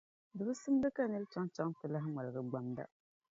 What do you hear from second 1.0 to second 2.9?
nir’ chaŋchaŋ ti lan ŋmaligi gbamda.